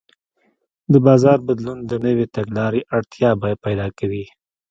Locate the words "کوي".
3.99-4.25